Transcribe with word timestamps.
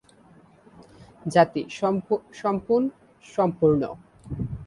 জাতি: 1.25 1.61
সম্পূণ-সম্পূর্ণ। 2.35 3.81